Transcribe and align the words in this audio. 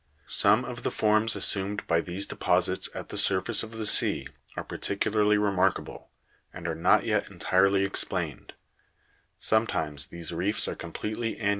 Some 0.25 0.65
of 0.65 0.81
the 0.81 0.89
forms 0.89 1.35
assumed 1.35 1.85
by 1.85 2.01
these 2.01 2.25
deposits 2.25 2.89
at 2.95 3.09
the 3.09 3.19
surface 3.19 3.61
of 3.61 3.77
the 3.77 3.85
sea 3.85 4.27
are 4.57 4.63
particularly 4.63 5.37
remarkable, 5.37 6.09
and 6.51 6.67
are 6.67 6.73
not 6.73 7.05
yet 7.05 7.29
entirely 7.29 7.83
explained; 7.83 8.53
sometimes 9.37 10.07
these 10.07 10.31
reefs 10.33 10.67
are 10.67 10.73
completely 10.73 11.33
annular 11.37 11.49
40. 11.49 11.49